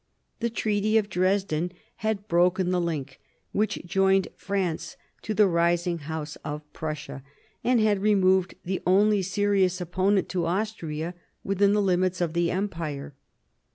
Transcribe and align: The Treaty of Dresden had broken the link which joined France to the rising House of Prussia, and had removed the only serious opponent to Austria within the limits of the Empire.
The 0.39 0.49
Treaty 0.49 0.97
of 0.97 1.09
Dresden 1.09 1.71
had 1.97 2.27
broken 2.27 2.71
the 2.71 2.81
link 2.81 3.19
which 3.51 3.85
joined 3.85 4.29
France 4.35 4.97
to 5.21 5.35
the 5.35 5.47
rising 5.47 5.99
House 5.99 6.37
of 6.43 6.63
Prussia, 6.73 7.21
and 7.63 7.79
had 7.79 8.01
removed 8.01 8.55
the 8.65 8.81
only 8.87 9.21
serious 9.21 9.79
opponent 9.79 10.27
to 10.29 10.47
Austria 10.47 11.13
within 11.43 11.73
the 11.73 11.83
limits 11.83 12.19
of 12.19 12.33
the 12.33 12.49
Empire. 12.49 13.13